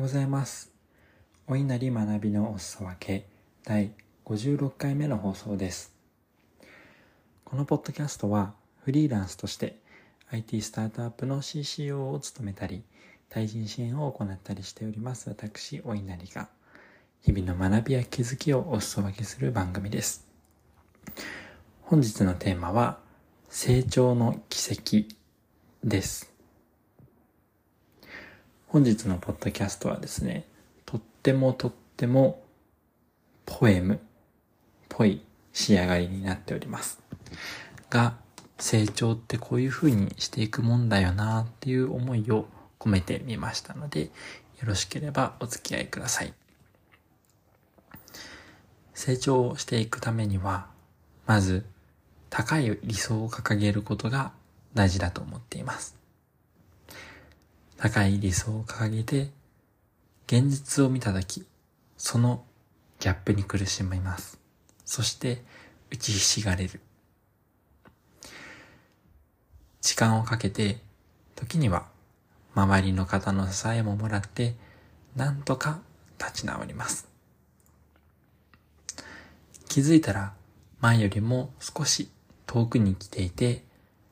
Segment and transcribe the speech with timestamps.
[0.00, 0.72] ようございます。
[1.46, 3.26] お稲荷学びのお裾分け
[3.64, 3.92] 第
[4.24, 5.94] 56回目の放送です。
[7.44, 9.76] このポッドキャストはフリーランスとして
[10.30, 12.82] IT スタートアップの CCO を務めたり、
[13.28, 16.48] 対人支援を行ったりしております私、お稲荷が
[17.20, 20.26] 日々の学びや気づきをお裾分けする番組です。
[21.82, 23.00] 本日のテーマは
[23.50, 25.14] 成長の奇跡
[25.84, 26.29] です。
[28.72, 30.44] 本日のポッドキャストはですね、
[30.86, 32.40] とってもとっても
[33.44, 33.98] ポエムっ
[34.88, 37.00] ぽい仕上がりになっております。
[37.90, 38.14] が、
[38.60, 42.46] 成長ってこういう風にしていくもんだよなっていう思いを
[42.78, 44.10] 込めてみましたので、よ
[44.66, 46.32] ろしければお付き合いください。
[48.94, 50.68] 成長していくためには、
[51.26, 51.66] まず
[52.28, 54.30] 高い理想を掲げることが
[54.74, 55.99] 大事だと思っています。
[57.82, 59.30] 高い理想を掲げて、
[60.26, 61.46] 現実を見たとき、
[61.96, 62.44] その
[62.98, 64.38] ギャップに苦しみます。
[64.84, 65.42] そして、
[65.90, 66.82] 打ちひしがれる。
[69.80, 70.82] 時間をかけて、
[71.34, 71.86] 時には、
[72.54, 74.56] 周りの方の支えももらって、
[75.16, 75.80] なんとか
[76.18, 77.08] 立ち直ります。
[79.70, 80.34] 気づいたら、
[80.80, 82.10] 前よりも少し
[82.46, 83.64] 遠くに来ていて、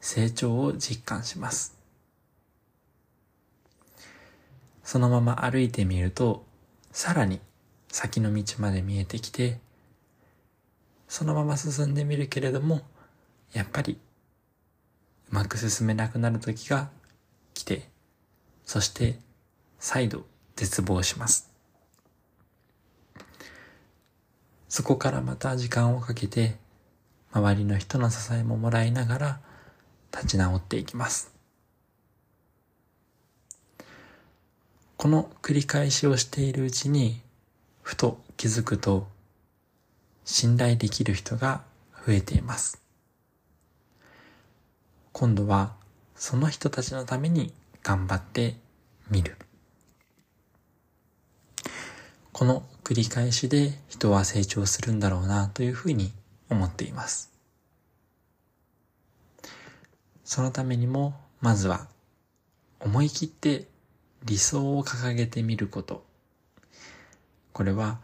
[0.00, 1.79] 成長を実感します。
[4.90, 6.44] そのまま歩いてみると、
[6.90, 7.38] さらに
[7.92, 9.60] 先の道まで見えてきて、
[11.06, 12.80] そのまま進んでみるけれども、
[13.52, 14.00] やっぱり
[15.30, 16.90] うまく進めなくなる時が
[17.54, 17.88] 来て、
[18.64, 19.20] そして
[19.78, 20.24] 再度
[20.56, 21.52] 絶望します。
[24.68, 26.56] そこからまた時間をかけて、
[27.30, 29.40] 周りの人の支えももらいながら
[30.12, 31.39] 立ち直っていきます。
[35.00, 37.22] この繰り返しをしているうちに、
[37.80, 39.08] ふと気づくと、
[40.26, 41.62] 信頼できる人が
[42.06, 42.82] 増えています。
[45.12, 45.72] 今度は、
[46.16, 48.56] その人たちのために頑張って
[49.08, 49.38] みる。
[52.32, 56.12] この繰り返しで人は成長するんだろうなというふうに
[56.50, 57.32] 思っています。
[60.26, 61.88] そのためにも、まずは
[62.80, 63.69] 思い切って
[64.24, 66.04] 理想を掲げてみること。
[67.52, 68.00] これは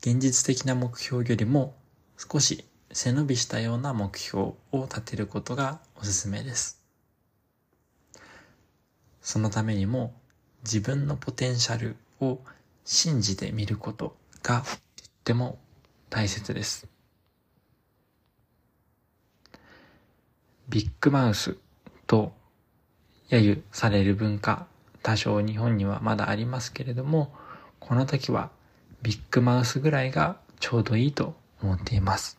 [0.00, 1.74] 現実的な目標よりも
[2.16, 6.82] 少し背伸びしたような目標を立てることがおすすめです。
[9.22, 10.14] そのためにも
[10.64, 12.40] 自分のポテンシャルを
[12.84, 15.58] 信じてみることがとっても
[16.10, 16.86] 大切です。
[20.68, 21.56] ビッグマウス
[22.06, 22.32] と
[23.30, 24.66] 揶揄される文化
[25.02, 27.34] 多少日本にはまだありますけれども、
[27.80, 28.50] この時は
[29.02, 32.38] ビッグマウスぐらいがちょうどいいと思っています。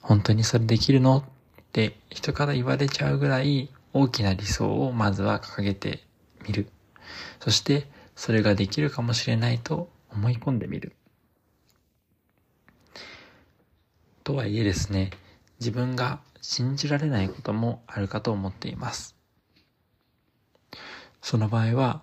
[0.00, 1.24] 本当にそれできるのっ
[1.72, 6.02] て人から言われちゃうぐらい大きな理想をまずは掲げて
[6.46, 6.68] みる。
[7.40, 7.86] そして
[8.16, 10.96] それができるかもしれないと思い込んでみる。
[14.24, 15.10] とはいえですね、
[15.60, 19.16] 自分が信じられないこともあるかと思っています。
[21.22, 22.02] その場合は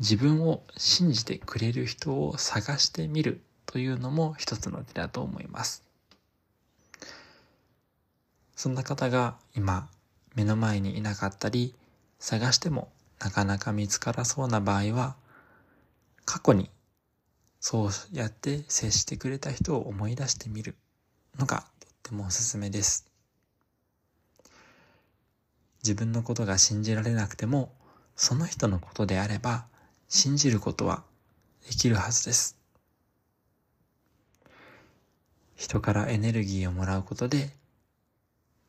[0.00, 5.84] 自分を信じてくれる人を探してみるというのも一つの手だと思います。
[8.56, 9.88] そんな方が今
[10.34, 11.74] 目の前にいなかったり
[12.18, 12.90] 探しても
[13.20, 15.14] なかなか見つからそうな場合は
[16.24, 16.70] 過去に
[17.60, 20.76] そうやって接してくれた人を思い出してみる
[21.38, 23.06] のがとってもおすすめです。
[25.82, 27.70] 自分のことが信じられなくても
[28.16, 29.66] その人のことであれば
[30.08, 31.04] 信じることは
[31.68, 32.56] できるはずです。
[35.54, 37.50] 人からエネルギーをもらうことで、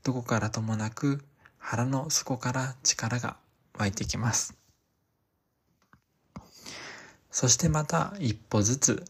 [0.04, 1.24] どこからともなく
[1.58, 3.38] 腹の底から力が
[3.78, 4.56] 湧いてきます。
[7.32, 9.06] そしてまた一歩ずつ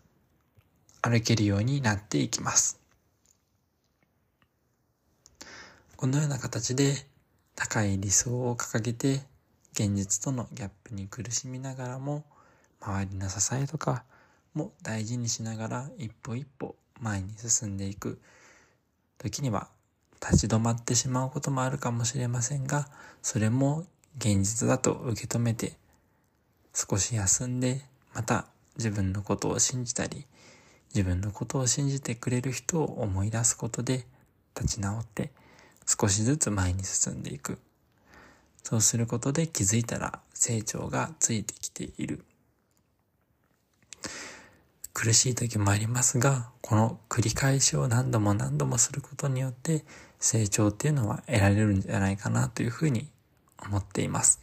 [1.02, 2.80] 歩けるようになっていきます。
[5.96, 6.96] このような形で
[7.56, 9.22] 高い理想を掲げて
[9.80, 12.26] 現実とのギャップに苦しみながらも
[12.82, 14.06] 周りの支えとか
[14.56, 18.20] も大事にしながら一歩一歩前に進んでいく。
[19.20, 19.68] 時には
[20.20, 22.88] 立ち止まってしまうこともあるかもしれませんが
[23.22, 23.86] それも
[24.18, 25.74] 現実だと受け止めて
[26.74, 27.82] 少し休んで
[28.16, 28.48] また
[28.78, 30.26] 自分のことを信じたり
[30.96, 34.06] 自分のことを信じてくれる人を思い出すことで
[34.60, 35.30] 立ち直って
[35.86, 37.60] 少しずつ前に進んでいく。
[38.70, 42.26] そうすることで気づいたら成長がついてきている。
[44.94, 49.86] 苦しい時もありますが、この繰り返しを何度も何度もすることによって
[50.20, 53.08] 成長っていうのは得られるんじゃないかなというふうに
[53.58, 54.42] 思っています。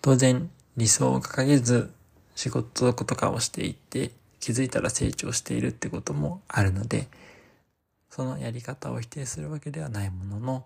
[0.00, 1.92] 当然理想を掲げず
[2.34, 7.06] 仕事とかをしていって気づいたら成長しているってこともあるので、
[8.08, 10.64] そのやり方を否定するわけではないものの、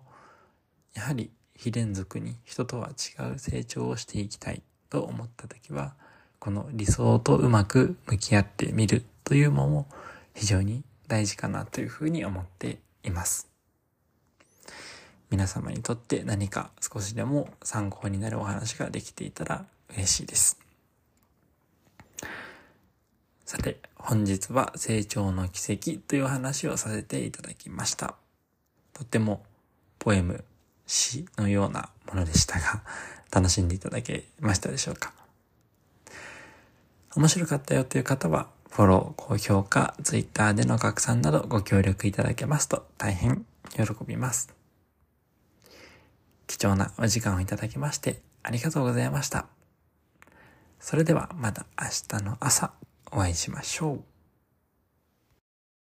[0.93, 5.95] やはり非連続に人とは違う成長をしていきたいと思った時は、
[6.39, 9.87] この理想とうまく向き合ってみるというのも
[10.33, 13.49] 非常に大事かなというふうに思っています。
[15.29, 20.59] 皆様にとって何か少しでも参考になるお話ができていたら嬉しいです。
[23.45, 28.15] さて、本日は成長の奇跡という話をさせていただきました。
[28.93, 29.43] とても
[29.97, 30.43] ポエム、
[30.85, 32.83] 詩のようなものでしたが、
[33.31, 35.13] 楽しんでいただけましたでしょうか？
[37.15, 44.49] 面白かったよという方は、フォロー、高評価、ツイッターでの拡散などご協力いただけますと大変喜びます。
[46.47, 49.45] 貴重なお時間をいただきましてありがとうございました。
[50.79, 52.73] それではまた明日の朝
[53.11, 54.12] お会いしましょう。